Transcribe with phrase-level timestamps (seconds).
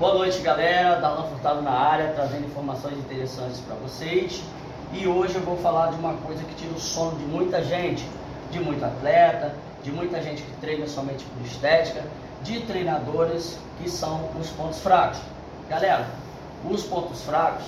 [0.00, 0.98] Boa noite, galera.
[0.98, 4.42] Darlan Furtado na área, trazendo informações interessantes para vocês.
[4.94, 8.08] E hoje eu vou falar de uma coisa que tira o sono de muita gente,
[8.50, 12.02] de muito atleta, de muita gente que treina somente por estética,
[12.42, 15.18] de treinadores que são os pontos fracos.
[15.68, 16.06] Galera,
[16.64, 17.66] os pontos fracos,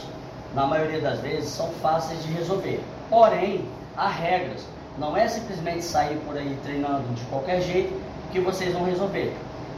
[0.55, 2.83] na maioria das vezes, são fáceis de resolver.
[3.11, 4.64] Porém, há regras.
[4.96, 7.93] Não é simplesmente sair por aí treinando de qualquer jeito
[8.33, 9.37] que vocês vão resolver.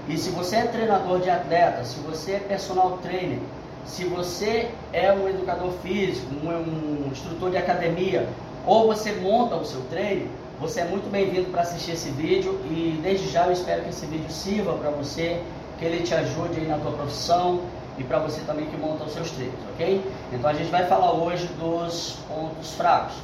[0.09, 3.39] E se você é treinador de atleta, se você é personal trainer,
[3.87, 8.28] se você é um educador físico, um, um instrutor de academia,
[8.66, 10.28] ou você monta o seu treino,
[10.61, 14.06] você é muito bem-vindo para assistir esse vídeo e desde já eu espero que esse
[14.06, 15.41] vídeo sirva para você,
[15.78, 17.61] que ele te ajude aí na tua profissão
[17.98, 20.05] e para você também que monta os seus treinos, ok?
[20.33, 23.14] Então a gente vai falar hoje dos pontos fracos.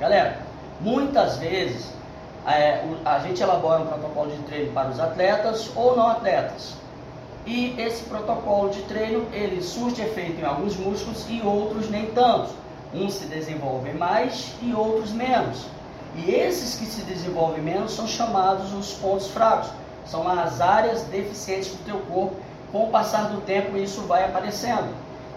[0.00, 0.38] Galera,
[0.80, 1.92] muitas vezes
[2.46, 6.74] é, a gente elabora um protocolo de treino para os atletas ou não atletas.
[7.46, 12.50] E esse protocolo de treino, ele surte efeito em alguns músculos e outros nem tanto.
[12.94, 15.66] Uns se desenvolvem mais e outros menos.
[16.16, 19.70] E esses que se desenvolvem menos são chamados os pontos fracos.
[20.06, 22.36] São as áreas deficientes do teu corpo.
[22.70, 24.94] Com o passar do tempo isso vai aparecendo.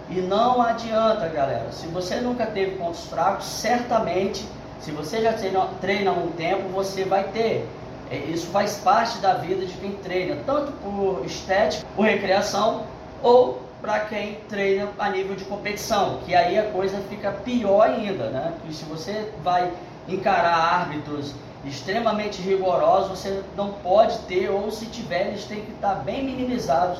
[0.09, 1.71] E não adianta, galera.
[1.71, 4.45] Se você nunca teve pontos fracos, certamente
[4.85, 5.33] se você já
[5.81, 7.67] treina, há um tempo, você vai ter.
[8.11, 12.85] É, isso faz parte da vida de quem treina, tanto por estética, por recreação,
[13.23, 18.29] ou para quem treina a nível de competição, que aí a coisa fica pior ainda,
[18.29, 18.53] né?
[18.69, 19.71] E se você vai
[20.07, 21.33] encarar árbitros
[21.65, 26.99] extremamente rigorosos, você não pode ter, ou se tiver, eles têm que estar bem minimizados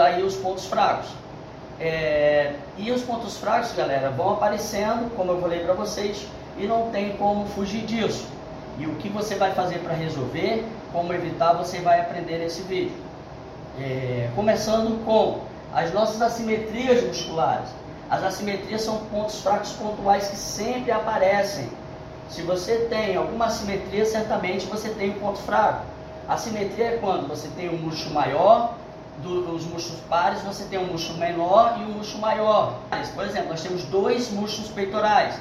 [0.00, 1.10] aí os pontos fracos.
[1.78, 6.26] É, e os pontos fracos, galera, vão aparecendo, como eu falei para vocês,
[6.58, 8.26] e não tem como fugir disso.
[8.78, 12.96] E o que você vai fazer para resolver, como evitar, você vai aprender nesse vídeo.
[13.80, 15.40] É, começando com
[15.74, 17.68] as nossas assimetrias musculares.
[18.10, 21.68] As assimetrias são pontos fracos pontuais que sempre aparecem.
[22.30, 25.84] Se você tem alguma assimetria, certamente você tem um ponto fraco.
[26.28, 28.74] Assimetria é quando você tem um músculo maior,
[29.22, 32.78] dos músculos pares, você tem um músculo menor e um músculo maior.
[33.14, 35.34] Por exemplo, nós temos dois músculos peitorais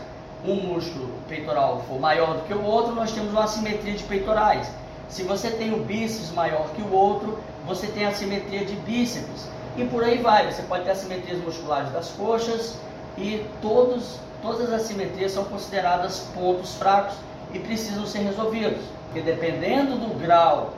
[0.48, 4.70] um músculo peitoral for maior do que o outro, nós temos uma assimetria de peitorais.
[5.10, 9.48] Se você tem o bíceps maior que o outro, você tem assimetria de bíceps.
[9.76, 12.78] E por aí vai, você pode ter assimetrias musculares das coxas
[13.18, 17.16] e todos, todas as assimetrias são consideradas pontos fracos
[17.54, 18.84] e precisam ser resolvidos.
[19.06, 20.74] Porque dependendo do grau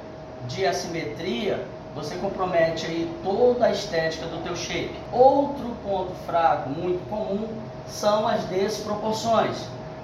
[0.48, 1.66] de assimetria,
[1.96, 4.94] você compromete aí toda a estética do teu shape.
[5.12, 7.48] Outro ponto fraco muito comum
[7.90, 9.58] são as desproporções.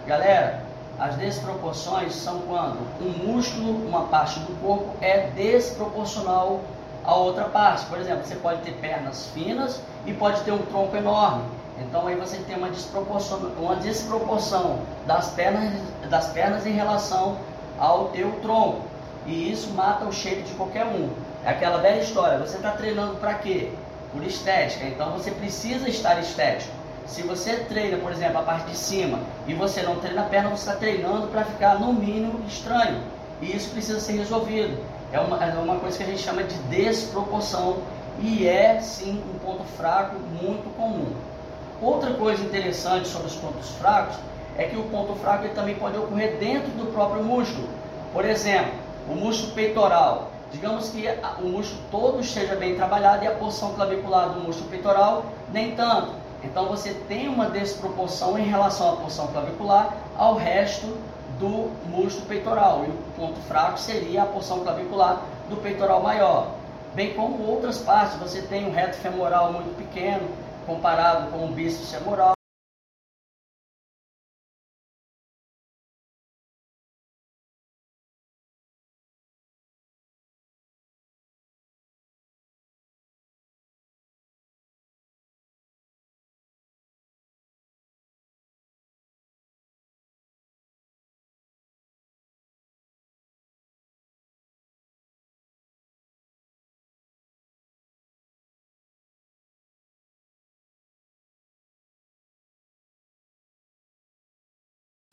[0.05, 0.63] Galera,
[0.99, 6.61] as desproporções são quando um músculo, uma parte do corpo é desproporcional
[7.03, 7.85] à outra parte.
[7.85, 11.43] Por exemplo, você pode ter pernas finas e pode ter um tronco enorme.
[11.79, 15.73] Então aí você tem uma desproporção, uma desproporção das pernas,
[16.09, 17.37] das pernas em relação
[17.77, 18.81] ao teu tronco.
[19.25, 21.09] E isso mata o shape de qualquer um.
[21.43, 23.71] É aquela velha história, você está treinando para quê?
[24.13, 24.85] Por estética.
[24.85, 26.74] Então você precisa estar estético.
[27.07, 30.49] Se você treina, por exemplo, a parte de cima e você não treina a perna,
[30.49, 32.99] você está treinando para ficar no mínimo estranho.
[33.41, 34.77] E isso precisa ser resolvido.
[35.11, 37.77] É uma, é uma coisa que a gente chama de desproporção
[38.19, 41.13] e é sim um ponto fraco muito comum.
[41.81, 44.15] Outra coisa interessante sobre os pontos fracos
[44.57, 47.67] é que o ponto fraco também pode ocorrer dentro do próprio músculo.
[48.13, 48.71] Por exemplo,
[49.09, 50.31] o músculo peitoral.
[50.51, 51.05] Digamos que
[51.39, 56.24] o músculo todo esteja bem trabalhado e a porção clavicular do músculo peitoral nem tanto.
[56.45, 60.97] Então você tem uma desproporção em relação à porção clavicular ao resto
[61.39, 62.85] do músculo peitoral.
[62.85, 66.51] E o ponto fraco seria a porção clavicular do peitoral maior.
[66.93, 70.27] Bem como outras partes, você tem um reto femoral muito pequeno
[70.65, 72.34] comparado com o bíceps femoral.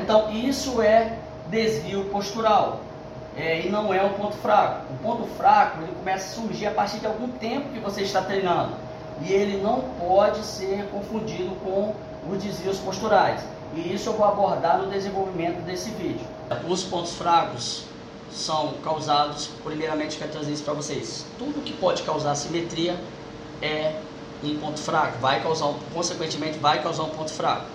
[0.02, 1.16] Então, isso é
[1.48, 2.80] desvio postural
[3.36, 4.92] é, e não é um ponto fraco.
[4.92, 8.20] O ponto fraco ele começa a surgir a partir de algum tempo que você está
[8.20, 8.72] treinando
[9.20, 11.94] e ele não pode ser confundido com
[12.28, 13.40] os desvios posturais.
[13.74, 16.26] E isso eu vou abordar no desenvolvimento desse vídeo.
[16.68, 17.84] Os pontos fracos
[18.30, 21.24] são causados, primeiramente, quero trazer isso para vocês.
[21.38, 22.96] Tudo que pode causar simetria
[23.62, 23.94] é
[24.42, 27.66] um ponto fraco, vai causar, consequentemente, vai causar um ponto fraco.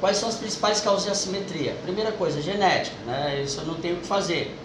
[0.00, 1.76] Quais são as principais causas de assimetria?
[1.82, 3.42] Primeira coisa, genética, né?
[3.44, 4.56] Isso eu não tenho o que fazer.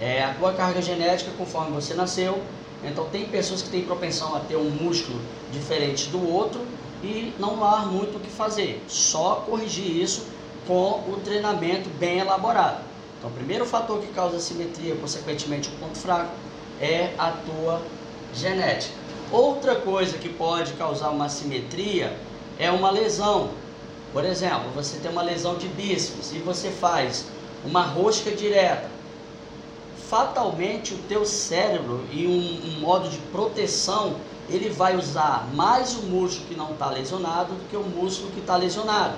[0.00, 2.40] É a tua carga genética conforme você nasceu.
[2.84, 5.20] Então tem pessoas que têm propensão a ter um músculo
[5.50, 6.60] diferente do outro
[7.02, 8.82] e não há muito o que fazer.
[8.86, 10.26] Só corrigir isso
[10.66, 12.82] com o treinamento bem elaborado.
[13.18, 16.30] Então, o primeiro fator que causa assimetria, consequentemente um ponto fraco,
[16.80, 17.82] é a tua
[18.34, 18.94] genética.
[19.32, 22.16] Outra coisa que pode causar uma assimetria
[22.58, 23.50] é uma lesão.
[24.14, 27.26] Por exemplo, você tem uma lesão de bíceps e você faz
[27.64, 28.88] uma rosca direta.
[30.08, 34.14] Fatalmente o teu cérebro, em um, um modo de proteção,
[34.48, 38.38] ele vai usar mais o músculo que não está lesionado do que o músculo que
[38.38, 39.16] está lesionado.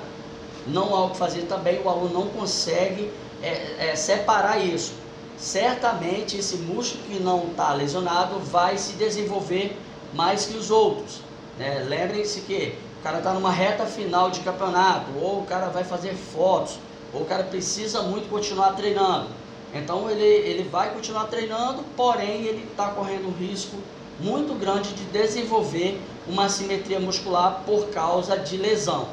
[0.66, 3.12] Não há o que fazer também, o aluno não consegue
[3.42, 4.94] é, é, separar isso.
[5.36, 9.76] Certamente esse músculo que não está lesionado vai se desenvolver
[10.14, 11.20] mais que os outros.
[11.58, 11.84] Né?
[11.86, 16.76] Lembrem-se que cara está numa reta final de campeonato, ou o cara vai fazer fotos,
[17.14, 19.28] ou o cara precisa muito continuar treinando.
[19.72, 23.76] Então ele, ele vai continuar treinando, porém ele está correndo um risco
[24.18, 29.06] muito grande de desenvolver uma assimetria muscular por causa de lesão.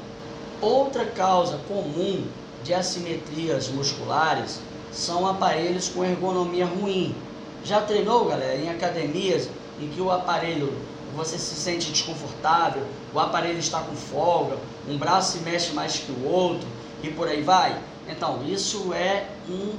[0.60, 2.25] Outra causa comum
[2.63, 4.60] de assimetrias musculares
[4.92, 7.16] são aparelhos com ergonomia ruim.
[7.63, 9.48] Já treinou, galera, em academias
[9.80, 10.74] em que o aparelho
[11.15, 12.83] você se sente desconfortável,
[13.13, 14.57] o aparelho está com folga,
[14.88, 16.68] um braço se mexe mais que o outro
[17.01, 17.77] e por aí vai?
[18.07, 19.74] Então, isso é um,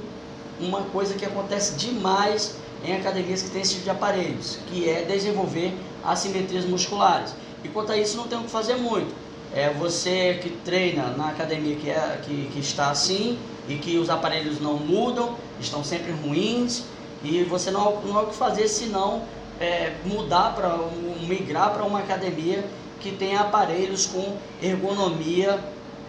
[0.59, 5.03] uma coisa que acontece demais em academias que têm esse tipo de aparelhos, que é
[5.03, 5.73] desenvolver
[6.03, 7.33] assimetrias musculares.
[7.63, 9.13] E quanto a isso, não tem o que fazer muito.
[9.53, 14.09] É você que treina na academia que, é, que, que está assim e que os
[14.09, 16.83] aparelhos não mudam, estão sempre ruins
[17.23, 19.23] e você não, não há o que fazer senão
[19.59, 20.77] é, mudar para
[21.21, 22.63] migrar para uma academia
[22.99, 25.59] que tenha aparelhos com ergonomia,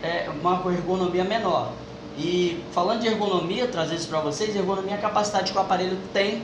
[0.02, 1.72] é, uma ergonomia menor.
[2.18, 5.98] E falando de ergonomia, trazer isso para vocês, ergonomia é a capacidade que o aparelho
[6.12, 6.42] tem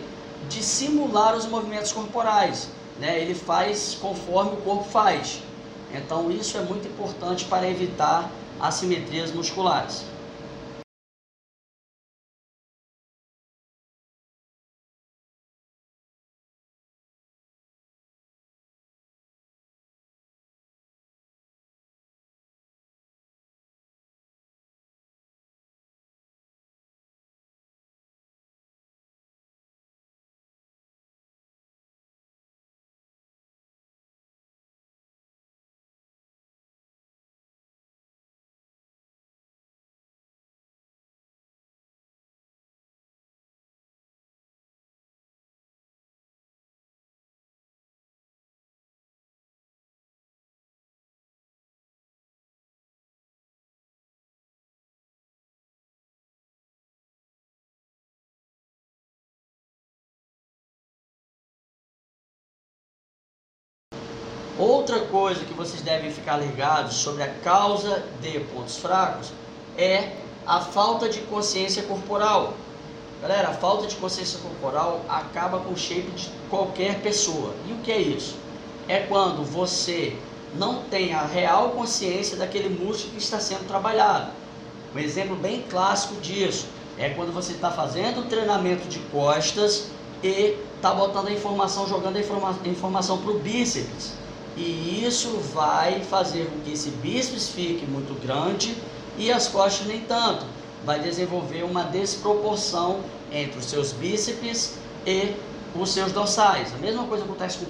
[0.49, 2.69] de simular os movimentos corporais.
[3.01, 3.21] Né?
[3.21, 5.41] Ele faz conforme o corpo faz.
[5.95, 10.05] Então isso é muito importante para evitar assimetrias musculares.
[64.63, 69.33] Outra coisa que vocês devem ficar ligados sobre a causa de pontos fracos
[69.77, 70.13] é
[70.47, 72.55] a falta de consciência corporal.
[73.21, 77.53] Galera, a falta de consciência corporal acaba com o shape de qualquer pessoa.
[77.69, 78.37] E o que é isso?
[78.87, 80.17] É quando você
[80.55, 84.31] não tem a real consciência daquele músculo que está sendo trabalhado.
[84.95, 89.89] Um exemplo bem clássico disso é quando você está fazendo o treinamento de costas
[90.23, 94.22] e está botando a informação, jogando a informa informação para o bíceps.
[94.57, 98.77] E isso vai fazer com que esse bíceps fique muito grande
[99.17, 100.45] e as costas nem tanto.
[100.85, 104.75] Vai desenvolver uma desproporção entre os seus bíceps
[105.07, 105.35] e
[105.75, 106.73] os seus dorsais.
[106.75, 107.67] A mesma coisa acontece com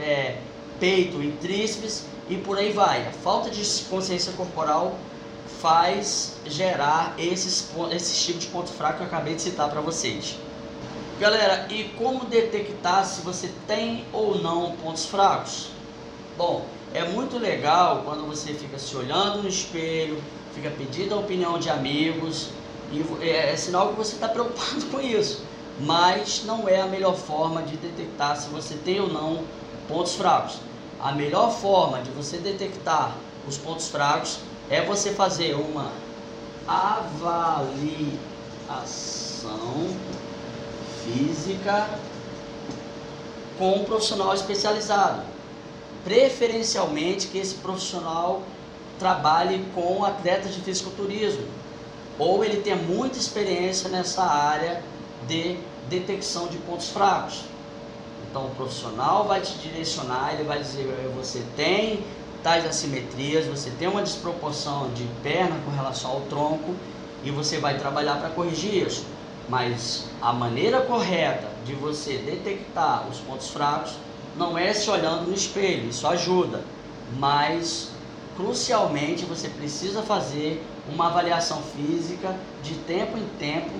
[0.00, 0.38] é,
[0.78, 3.06] peito e tríceps e por aí vai.
[3.06, 4.98] A falta de consciência corporal
[5.60, 7.72] faz gerar esses,
[8.24, 10.36] tipos de ponto fraco que eu acabei de citar para vocês.
[11.18, 15.70] Galera, e como detectar se você tem ou não pontos fracos?
[16.36, 20.22] Bom, é muito legal quando você fica se olhando no espelho,
[20.54, 22.50] fica pedindo a opinião de amigos,
[22.92, 25.42] e é, é sinal que você está preocupado com isso.
[25.80, 29.44] Mas não é a melhor forma de detectar se você tem ou não
[29.88, 30.58] pontos fracos.
[31.00, 33.14] A melhor forma de você detectar
[33.48, 34.38] os pontos fracos
[34.68, 35.90] é você fazer uma
[36.68, 38.18] avaliação
[41.02, 41.88] física
[43.58, 45.35] com um profissional especializado
[46.06, 48.42] preferencialmente que esse profissional
[48.96, 51.44] trabalhe com atletas de fisiculturismo
[52.16, 54.84] ou ele tenha muita experiência nessa área
[55.26, 55.58] de
[55.90, 57.42] detecção de pontos fracos.
[58.30, 60.86] Então o profissional vai te direcionar, ele vai dizer
[61.16, 62.04] você tem
[62.40, 66.72] tais assimetrias, você tem uma desproporção de perna com relação ao tronco
[67.24, 69.04] e você vai trabalhar para corrigir isso.
[69.48, 73.94] Mas a maneira correta de você detectar os pontos fracos
[74.36, 76.62] não é se olhando no espelho, isso ajuda,
[77.18, 77.90] mas
[78.36, 80.62] crucialmente você precisa fazer
[80.92, 83.70] uma avaliação física de tempo em tempo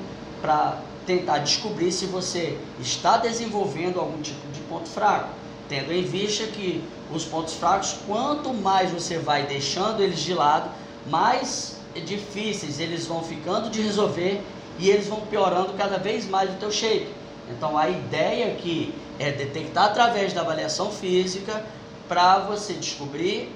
[0.40, 5.28] para tentar descobrir se você está desenvolvendo algum tipo de ponto fraco,
[5.68, 6.82] tendo em vista que
[7.12, 10.70] os pontos fracos, quanto mais você vai deixando eles de lado,
[11.08, 14.42] mais difíceis eles vão ficando de resolver
[14.78, 17.08] e eles vão piorando cada vez mais o teu shape.
[17.50, 21.64] Então a ideia aqui é detectar através da avaliação física
[22.08, 23.52] para você descobrir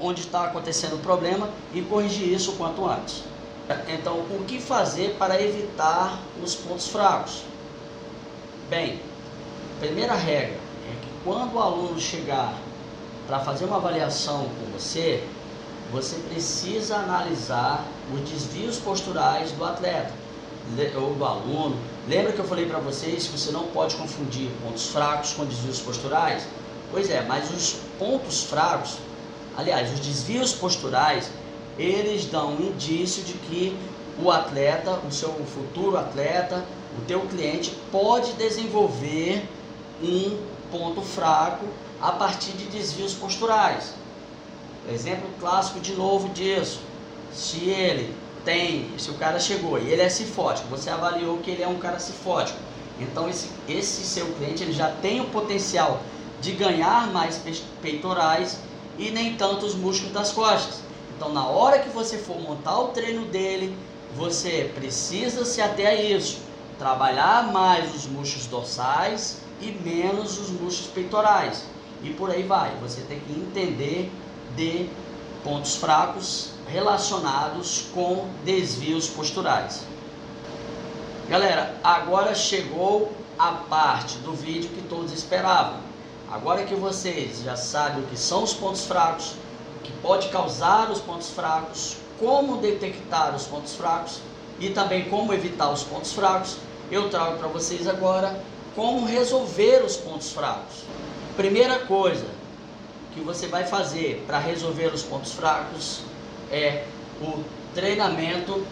[0.00, 3.22] onde está acontecendo o problema e corrigir isso o quanto antes.
[3.88, 7.42] Então, o que fazer para evitar os pontos fracos?
[8.68, 9.00] Bem,
[9.78, 10.56] primeira regra
[10.88, 12.54] é que quando o aluno chegar
[13.26, 15.22] para fazer uma avaliação com você,
[15.92, 20.12] você precisa analisar os desvios posturais do atleta
[20.96, 21.76] ou do aluno.
[22.08, 25.78] Lembra que eu falei para vocês que você não pode confundir pontos fracos com desvios
[25.78, 26.44] posturais?
[26.90, 28.96] Pois é, mas os pontos fracos,
[29.56, 31.30] aliás, os desvios posturais,
[31.78, 33.76] eles dão um indício de que
[34.20, 36.64] o atleta, o seu futuro atleta,
[36.98, 39.48] o teu cliente pode desenvolver
[40.02, 40.38] um
[40.72, 41.66] ponto fraco
[42.00, 43.94] a partir de desvios posturais.
[44.92, 46.80] Exemplo clássico de novo disso.
[47.32, 48.12] Se ele
[48.44, 51.78] tem, se o cara chegou e ele é cifótico, você avaliou que ele é um
[51.78, 52.58] cara cifótico.
[53.00, 56.00] Então esse, esse seu cliente ele já tem o potencial
[56.40, 57.40] de ganhar mais
[57.80, 58.58] peitorais
[58.98, 60.80] e nem tanto os músculos das costas.
[61.16, 63.76] Então, na hora que você for montar o treino dele,
[64.16, 66.40] você precisa se ater a isso.
[66.78, 71.64] Trabalhar mais os músculos dorsais e menos os músculos peitorais.
[72.02, 72.74] E por aí vai.
[72.80, 74.10] Você tem que entender
[74.56, 74.88] de
[75.44, 79.84] pontos fracos relacionados com desvios posturais.
[81.28, 85.78] Galera, agora chegou a parte do vídeo que todos esperavam.
[86.30, 89.34] Agora que vocês já sabem o que são os pontos fracos,
[89.76, 94.20] o que pode causar os pontos fracos, como detectar os pontos fracos
[94.58, 96.56] e também como evitar os pontos fracos,
[96.90, 98.42] eu trago para vocês agora
[98.74, 100.84] como resolver os pontos fracos.
[101.36, 102.26] Primeira coisa
[103.12, 106.00] que você vai fazer para resolver os pontos fracos
[106.52, 106.84] é
[107.20, 107.42] o
[107.74, 108.64] treinamento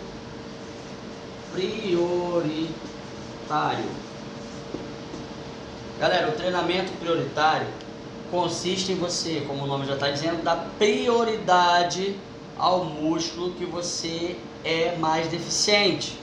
[1.53, 2.71] prioritário.
[5.99, 7.67] Galera, o treinamento prioritário
[8.31, 12.17] consiste em você, como o nome já está dizendo, dar prioridade
[12.57, 16.19] ao músculo que você é mais deficiente.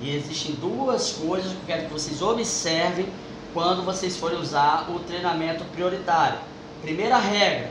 [0.00, 3.06] E existem duas coisas que eu quero que vocês observem
[3.54, 6.38] quando vocês forem usar o treinamento prioritário.
[6.82, 7.70] Primeira regra: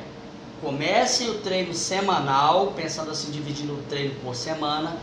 [0.61, 4.95] comece o treino semanal, pensando assim, dividindo o treino por semana,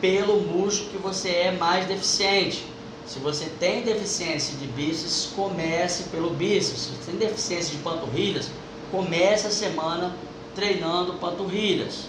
[0.00, 2.64] pelo músculo que você é mais deficiente.
[3.04, 6.82] Se você tem deficiência de bíceps, comece pelo bíceps.
[6.82, 8.50] Se você tem deficiência de panturrilhas,
[8.90, 10.14] comece a semana
[10.54, 12.04] treinando panturrilhas.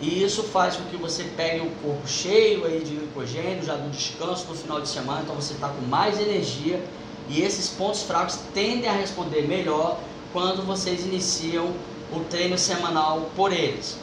[0.00, 3.90] E isso faz com que você pegue o corpo cheio aí de glicogênio, já no
[3.90, 6.82] descanso no final de semana, então você está com mais energia
[7.28, 9.98] e esses pontos fracos tendem a responder melhor
[10.34, 11.72] quando vocês iniciam
[12.12, 13.96] o treino semanal por eles.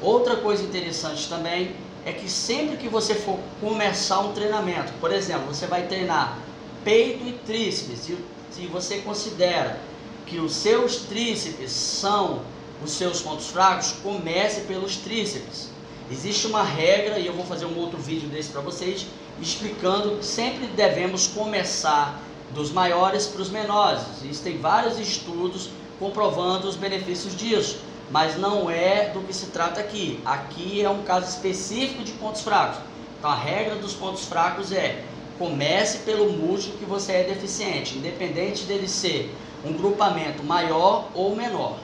[0.00, 5.54] Outra coisa interessante também é que sempre que você for começar um treinamento, por exemplo,
[5.54, 6.38] você vai treinar
[6.82, 8.16] peito e tríceps, e
[8.50, 9.78] se você considera
[10.24, 12.40] que os seus tríceps são
[12.82, 15.68] os seus pontos fracos, comece pelos tríceps.
[16.10, 19.04] Existe uma regra, e eu vou fazer um outro vídeo desse para vocês,
[19.42, 24.02] explicando que sempre devemos começar dos maiores para os menores.
[24.22, 27.78] Existem vários estudos comprovando os benefícios disso
[28.10, 30.20] mas não é do que se trata aqui.
[30.24, 32.78] Aqui é um caso específico de pontos fracos.
[33.18, 35.02] Então a regra dos pontos fracos é
[35.38, 39.34] comece pelo músculo que você é deficiente, independente dele ser
[39.64, 41.78] um grupamento maior ou menor.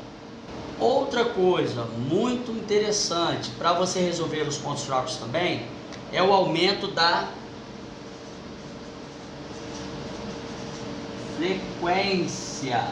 [0.80, 5.66] Outra coisa muito interessante para você resolver os pontos fracos também
[6.12, 7.28] é o aumento da
[11.42, 12.84] frequência.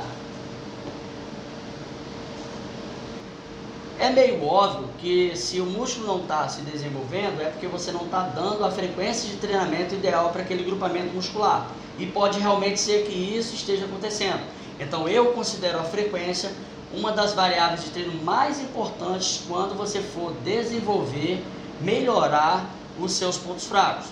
[3.97, 8.07] É meio óbvio que se o músculo não está se desenvolvendo é porque você não
[8.07, 11.71] está dando a frequência de treinamento ideal para aquele grupamento muscular.
[11.97, 14.41] E pode realmente ser que isso esteja acontecendo.
[14.81, 16.51] Então eu considero a frequência
[16.93, 21.41] uma das variáveis de treino mais importantes quando você for desenvolver,
[21.81, 24.07] melhorar os seus pontos fracos.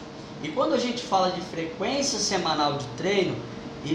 [0.45, 3.35] E quando a gente fala de frequência semanal de treino,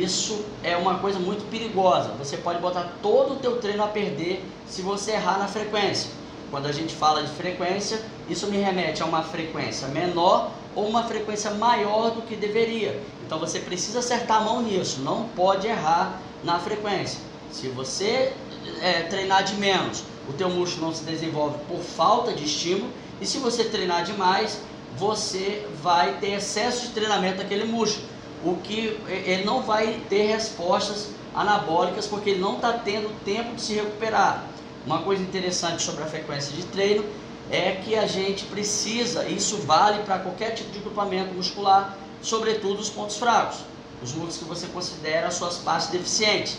[0.02, 2.10] isso é uma coisa muito perigosa.
[2.20, 6.10] Você pode botar todo o teu treino a perder se você errar na frequência.
[6.50, 11.04] Quando a gente fala de frequência, isso me remete a uma frequência menor ou uma
[11.04, 13.02] frequência maior do que deveria.
[13.26, 17.20] Então você precisa acertar a mão nisso, não pode errar na frequência.
[17.52, 18.34] Se você
[18.82, 22.90] é, treinar de menos, o teu músculo não se desenvolve por falta de estímulo,
[23.22, 24.60] e se você treinar demais,
[24.98, 28.08] você vai ter excesso de treinamento daquele músculo,
[28.44, 33.62] o que ele não vai ter respostas anabólicas porque ele não está tendo tempo de
[33.62, 34.44] se recuperar.
[34.86, 37.06] Uma coisa interessante sobre a frequência de treino
[37.50, 42.90] é que a gente precisa, isso vale para qualquer tipo de grupamento muscular, sobretudo os
[42.90, 43.60] pontos fracos,
[44.02, 46.58] os músculos que você considera as suas partes deficientes.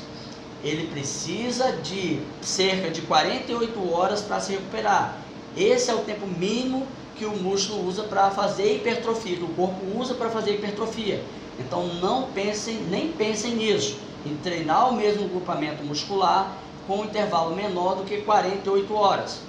[0.62, 5.18] Ele precisa de cerca de 48 horas para se recuperar.
[5.54, 6.86] Esse é o tempo mínimo
[7.16, 11.22] que o músculo usa para fazer hipertrofia, que o corpo usa para fazer hipertrofia.
[11.58, 16.56] Então não pensem, nem pensem nisso, em treinar o mesmo grupamento muscular
[16.86, 19.40] com um intervalo menor do que 48 horas.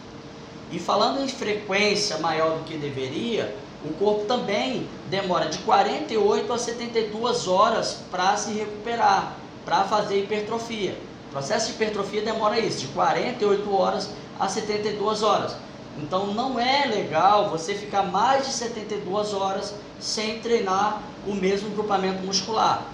[0.72, 6.58] E falando em frequência maior do que deveria, o corpo também demora de 48 a
[6.58, 10.98] 72 horas para se recuperar, para fazer hipertrofia.
[11.30, 14.10] O processo de hipertrofia demora isso, de 48 horas
[14.40, 15.56] a 72 horas.
[15.98, 22.24] Então não é legal você ficar mais de 72 horas sem treinar o mesmo grupamento
[22.26, 22.86] muscular.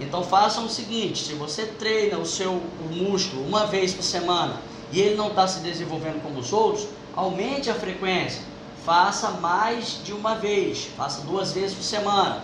[0.00, 4.60] Então façam o seguinte, se você treina o seu músculo uma vez por semana
[4.92, 8.42] e ele não está se desenvolvendo como os outros, aumente a frequência,
[8.84, 12.42] faça mais de uma vez, faça duas vezes por semana.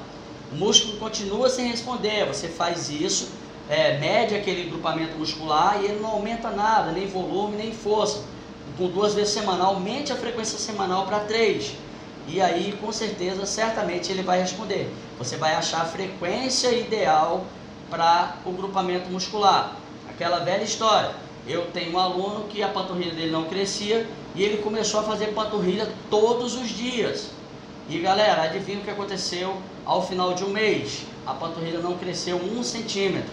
[0.53, 3.31] O músculo continua sem responder, você faz isso,
[3.69, 8.23] é, mede aquele grupamento muscular e ele não aumenta nada, nem volume, nem força.
[8.77, 11.75] Com duas vezes semanal, aumente a frequência semanal para três.
[12.27, 14.93] E aí, com certeza, certamente ele vai responder.
[15.19, 17.45] Você vai achar a frequência ideal
[17.89, 19.77] para o grupamento muscular.
[20.09, 21.13] Aquela velha história.
[21.47, 25.29] Eu tenho um aluno que a panturrilha dele não crescia e ele começou a fazer
[25.29, 27.31] panturrilha todos os dias.
[27.89, 31.03] E galera, adivinha o que aconteceu ao final de um mês?
[31.27, 33.31] A panturrilha não cresceu um centímetro.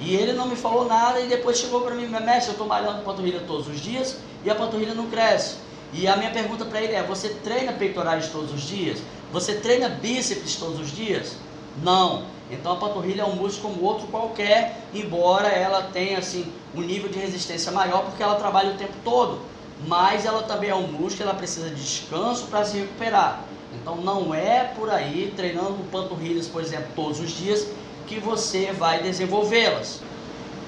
[0.00, 3.02] E ele não me falou nada e depois chegou para mim, mestre, eu estou malhando
[3.02, 5.56] panturrilha todos os dias e a panturrilha não cresce.
[5.92, 9.02] E a minha pergunta para ele é: você treina peitorais todos os dias?
[9.32, 11.36] Você treina bíceps todos os dias?
[11.82, 12.24] Não.
[12.48, 17.10] Então a panturrilha é um músculo como outro qualquer, embora ela tenha assim um nível
[17.10, 19.40] de resistência maior porque ela trabalha o tempo todo.
[19.86, 23.42] Mas ela também é um músculo, ela precisa de descanso para se recuperar.
[23.74, 27.66] Então não é por aí treinando panturrilhas, por exemplo, todos os dias
[28.06, 30.00] que você vai desenvolvê-las.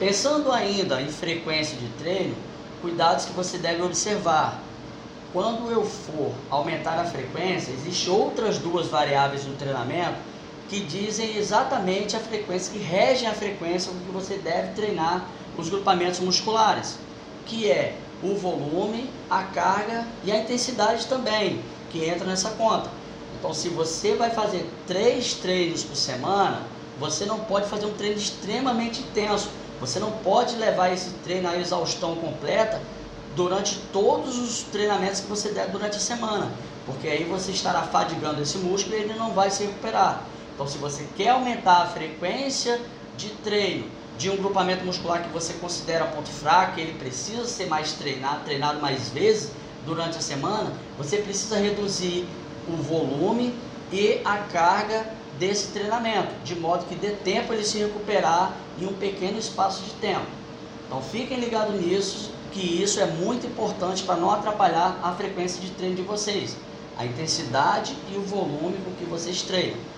[0.00, 2.34] Pensando ainda em frequência de treino,
[2.80, 4.60] cuidados que você deve observar.
[5.32, 10.16] Quando eu for aumentar a frequência, existem outras duas variáveis do treinamento
[10.68, 15.68] que dizem exatamente a frequência, que regem a frequência com que você deve treinar os
[15.68, 16.98] grupamentos musculares,
[17.46, 21.60] que é o volume, a carga e a intensidade também,
[21.90, 22.90] que entra nessa conta.
[23.38, 26.62] Então, se você vai fazer três treinos por semana,
[26.98, 29.48] você não pode fazer um treino extremamente intenso.
[29.80, 32.80] Você não pode levar esse treino à exaustão completa
[33.36, 36.50] durante todos os treinamentos que você der durante a semana,
[36.84, 40.24] porque aí você estará fadigando esse músculo e ele não vai se recuperar.
[40.54, 42.80] Então, se você quer aumentar a frequência
[43.16, 43.86] de treino
[44.18, 48.80] de um grupamento muscular que você considera ponto fraco, ele precisa ser mais treinado, treinado
[48.80, 49.52] mais vezes
[49.86, 52.26] durante a semana, você precisa reduzir
[52.68, 53.54] o volume
[53.92, 55.06] e a carga
[55.38, 59.90] desse treinamento, de modo que dê tempo ele se recuperar em um pequeno espaço de
[59.92, 60.27] tempo.
[60.87, 65.70] Então fiquem ligados nisso, que isso é muito importante para não atrapalhar a frequência de
[65.70, 66.57] treino de vocês,
[66.96, 69.97] a intensidade e o volume com que vocês treinam.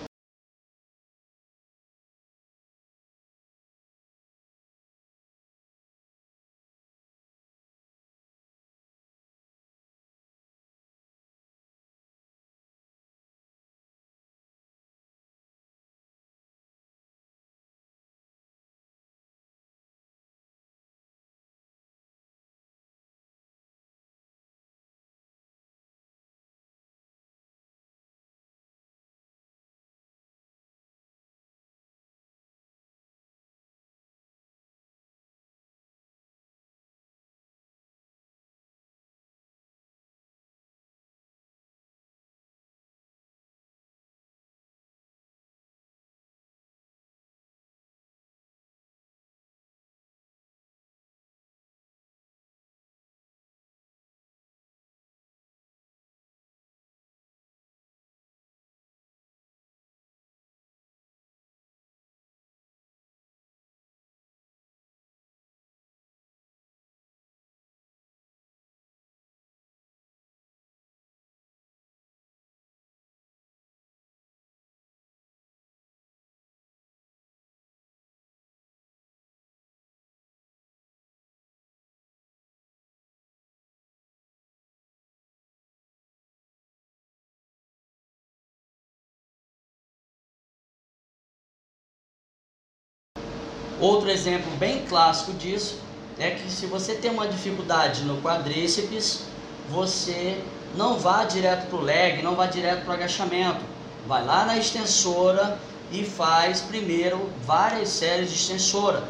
[93.81, 95.79] Outro exemplo bem clássico disso
[96.19, 99.23] é que se você tem uma dificuldade no quadríceps,
[99.71, 100.39] você
[100.75, 103.61] não vá direto para o leg, não vá direto para o agachamento.
[104.07, 105.57] Vai lá na extensora
[105.91, 109.03] e faz primeiro várias séries de extensora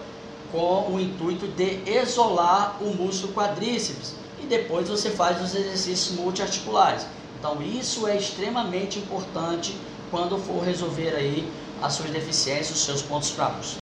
[0.54, 7.06] com o intuito de isolar o músculo quadríceps e depois você faz os exercícios multiarticulares.
[7.38, 9.76] Então isso é extremamente importante
[10.10, 13.81] quando for resolver aí as suas deficiências, os seus pontos fracos.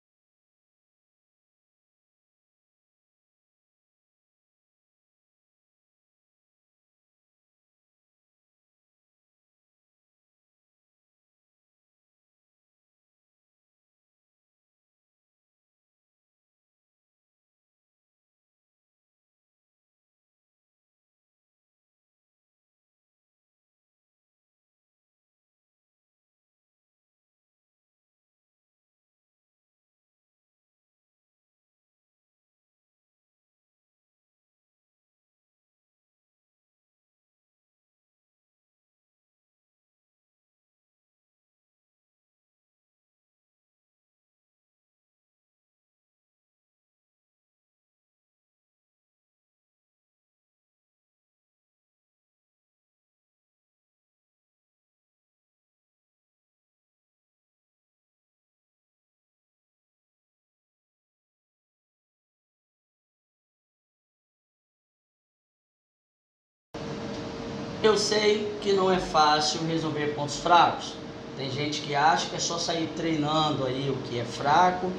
[67.85, 70.95] Eu sei que não é fácil resolver pontos fracos.
[71.37, 74.91] Tem gente que acha que é só sair treinando aí o que é fraco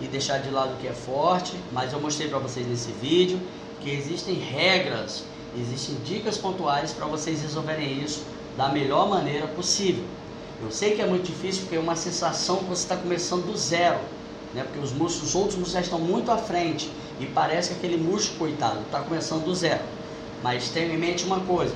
[0.00, 3.40] e deixar de lado o que é forte, mas eu mostrei para vocês nesse vídeo
[3.80, 5.22] que existem regras,
[5.56, 8.24] existem dicas pontuais para vocês resolverem isso
[8.56, 10.02] da melhor maneira possível.
[10.60, 13.56] Eu sei que é muito difícil porque é uma sensação que você está começando do
[13.56, 14.00] zero,
[14.52, 14.64] né?
[14.64, 18.02] Porque os músculos, os outros músculos já estão muito à frente e parece que aquele
[18.02, 19.84] músculo coitado está começando do zero.
[20.42, 21.72] Mas tenha em mente uma coisa: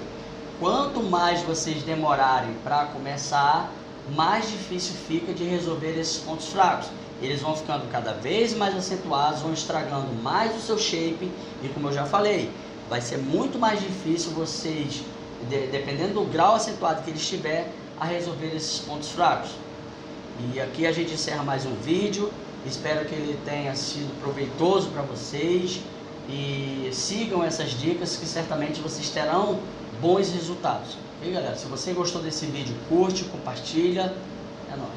[0.59, 3.71] Quanto mais vocês demorarem para começar,
[4.15, 6.89] mais difícil fica de resolver esses pontos fracos.
[7.21, 11.31] Eles vão ficando cada vez mais acentuados, vão estragando mais o seu shape
[11.63, 12.51] e como eu já falei,
[12.89, 15.03] vai ser muito mais difícil vocês,
[15.47, 19.51] de, dependendo do grau acentuado que ele estiver, a resolver esses pontos fracos.
[20.55, 22.31] E aqui a gente encerra mais um vídeo.
[22.65, 25.81] Espero que ele tenha sido proveitoso para vocês
[26.29, 29.61] e sigam essas dicas que certamente vocês terão
[30.01, 30.97] bons resultados.
[31.23, 34.15] E galera, se você gostou desse vídeo, curte, compartilha.
[34.73, 34.91] É nóis.